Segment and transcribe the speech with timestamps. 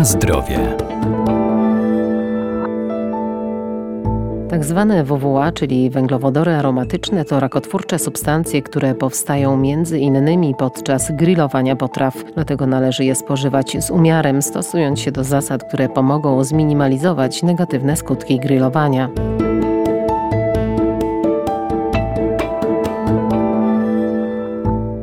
[0.00, 0.58] Na zdrowie.
[4.50, 11.76] Tak zwane WWA, czyli węglowodory aromatyczne, to rakotwórcze substancje, które powstają między innymi podczas grillowania
[11.76, 12.14] potraw.
[12.34, 18.38] Dlatego należy je spożywać z umiarem, stosując się do zasad, które pomogą zminimalizować negatywne skutki
[18.38, 19.08] grillowania.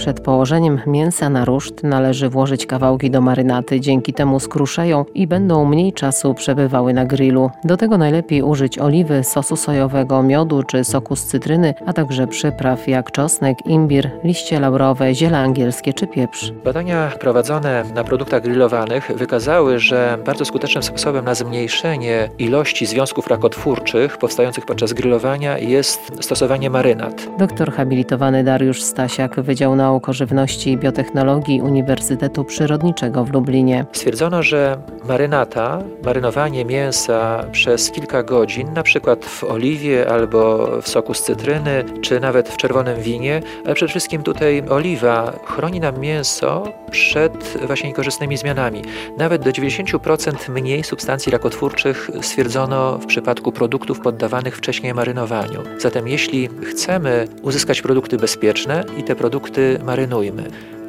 [0.00, 5.64] Przed położeniem mięsa na ruszt należy włożyć kawałki do marynaty, dzięki temu skruszeją i będą
[5.64, 7.50] mniej czasu przebywały na grillu.
[7.64, 12.88] Do tego najlepiej użyć oliwy, sosu sojowego, miodu czy soku z cytryny, a także przypraw
[12.88, 16.52] jak czosnek, imbir, liście laurowe, ziele angielskie czy pieprz.
[16.64, 24.18] Badania prowadzone na produktach grillowanych wykazały, że bardzo skutecznym sposobem na zmniejszenie ilości związków rakotwórczych
[24.18, 27.28] powstających podczas grillowania jest stosowanie marynat.
[27.38, 33.86] Doktor habilitowany Dariusz Stasiak, Wydział Nauk Nauk Żywności i Biotechnologii Uniwersytetu Przyrodniczego w Lublinie.
[33.92, 34.78] Stwierdzono, że
[35.08, 41.84] marynata, marynowanie mięsa przez kilka godzin, na przykład w oliwie albo w soku z cytryny,
[42.02, 47.88] czy nawet w czerwonym winie, ale przede wszystkim tutaj oliwa chroni nam mięso przed właśnie
[47.88, 48.82] niekorzystnymi zmianami.
[49.18, 55.62] Nawet do 90% mniej substancji rakotwórczych stwierdzono w przypadku produktów poddawanych wcześniej marynowaniu.
[55.78, 60.46] Zatem jeśli chcemy uzyskać produkty bezpieczne i te produkty marynujmy.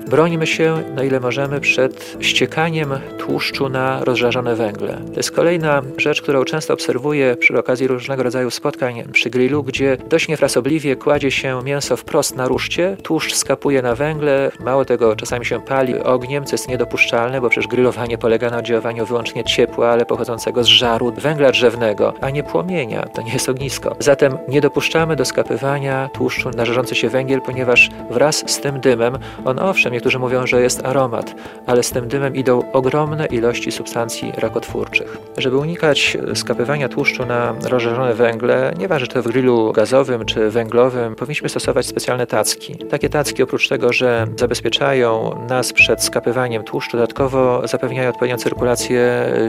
[0.09, 4.97] Brońmy się, na ile możemy, przed ściekaniem tłuszczu na rozżarzone węgle.
[5.13, 9.97] To jest kolejna rzecz, którą często obserwuję przy okazji różnego rodzaju spotkań przy grillu, gdzie
[10.09, 15.45] dość niefrasobliwie kładzie się mięso wprost na ruszcie, tłuszcz skapuje na węgle, mało tego, czasami
[15.45, 20.05] się pali ogniem, co jest niedopuszczalne, bo przecież grillowanie polega na oddziaływaniu wyłącznie ciepła, ale
[20.05, 23.05] pochodzącego z żaru węgla drzewnego, a nie płomienia.
[23.05, 23.95] To nie jest ognisko.
[23.99, 29.17] Zatem nie dopuszczamy do skapywania tłuszczu na żarzący się węgiel, ponieważ wraz z tym dymem
[29.45, 31.35] on owszem Niektórzy mówią, że jest aromat,
[31.67, 35.17] ale z tym dymem idą ogromne ilości substancji rakotwórczych.
[35.37, 41.15] Żeby unikać skapywania tłuszczu na rozżarzone węgle, nieważne czy to w grillu gazowym czy węglowym,
[41.15, 42.75] powinniśmy stosować specjalne tacki.
[42.75, 49.01] Takie tacki oprócz tego, że zabezpieczają nas przed skapywaniem tłuszczu, dodatkowo zapewniają odpowiednią cyrkulację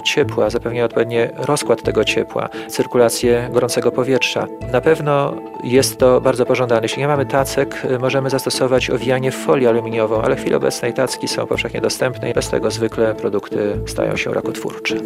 [0.05, 4.47] ciepła, zapewniają odpowiedni rozkład tego ciepła, cyrkulację gorącego powietrza.
[4.73, 5.35] Na pewno
[5.65, 6.83] jest to bardzo pożądane.
[6.83, 11.29] Jeśli nie mamy tacek, możemy zastosować owijanie w folię aluminiową, ale w chwili obecnej tacki
[11.29, 14.97] są powszechnie dostępne i bez tego zwykle produkty stają się rakotwórcze.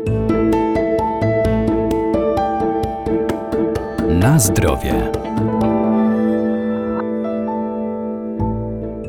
[4.09, 5.26] Na zdrowie.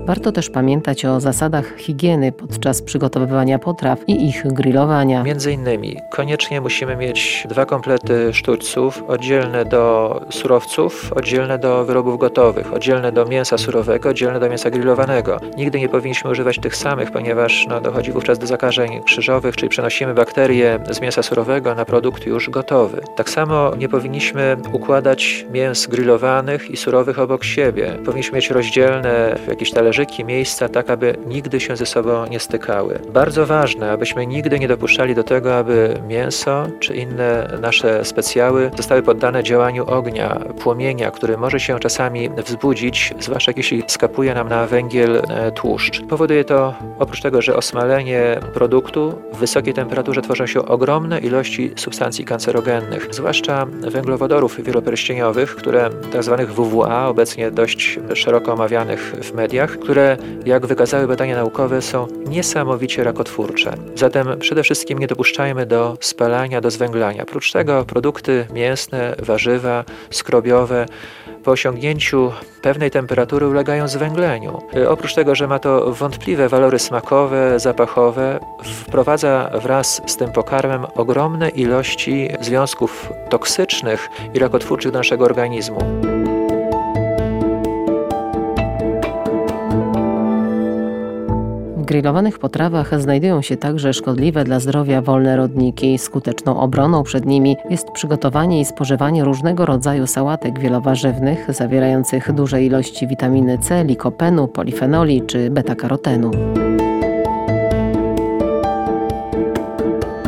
[0.08, 5.24] Warto też pamiętać o zasadach higieny podczas przygotowywania potraw i ich grillowania.
[5.24, 12.74] Między innymi koniecznie musimy mieć dwa komplety sztućców, oddzielne do surowców, oddzielne do wyrobów gotowych,
[12.74, 15.40] oddzielne do mięsa surowego, oddzielne do mięsa grillowanego.
[15.58, 20.14] Nigdy nie powinniśmy używać tych samych, ponieważ no, dochodzi wówczas do zakażeń krzyżowych, czyli przenosimy
[20.14, 23.02] bakterie z mięsa surowego na produkt już gotowy.
[23.16, 27.98] Tak samo nie powinniśmy układać mięs grillowanych i surowych obok siebie.
[28.06, 32.40] Powinniśmy mieć rozdzielne w jakiś talerze talerzyki, miejsca, tak aby nigdy się ze sobą nie
[32.40, 33.00] stykały.
[33.14, 39.04] Bardzo ważne, abyśmy nigdy nie dopuszczali do tego, aby mięso czy inne nasze specjały zostały
[39.04, 45.22] poddane działaniu ognia, płomienia, który może się czasami wzbudzić, zwłaszcza jeśli skapuje nam na węgiel
[45.30, 46.02] e, tłuszcz.
[46.02, 52.26] Powoduje to oprócz tego, że osmalenie produktu w wysokiej temperaturze tworzą się ogromne ilości substancji
[52.26, 56.36] kancerogennych, zwłaszcza węglowodorów wieloperścieniowych, które tzw.
[56.38, 63.04] Tak WWA, obecnie dość szeroko omawianych w mediach, które, jak wykazały badania naukowe, są niesamowicie
[63.04, 63.74] rakotwórcze.
[63.96, 67.24] Zatem przede wszystkim nie dopuszczajmy do spalania, do zwęglania.
[67.24, 70.86] Oprócz tego produkty mięsne, warzywa, skrobiowe
[71.44, 72.32] po osiągnięciu
[72.62, 74.62] pewnej temperatury ulegają zwęgleniu.
[74.78, 80.86] Y, oprócz tego, że ma to wątpliwe walory smakowe, zapachowe, wprowadza wraz z tym pokarmem
[80.96, 86.07] ogromne ilości związków toksycznych i rakotwórczych do naszego organizmu.
[91.88, 95.98] Grillowanych potrawach znajdują się także szkodliwe dla zdrowia wolne rodniki.
[95.98, 103.08] Skuteczną obroną przed nimi jest przygotowanie i spożywanie różnego rodzaju sałatek wielowarzywnych zawierających duże ilości
[103.08, 106.32] witaminy C, likopenu, polifenoli czy beta-karotenu.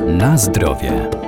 [0.07, 1.19] Na zdrowie.